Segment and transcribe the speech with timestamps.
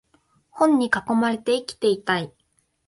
[0.49, 2.33] 本に囲まれて生きていたい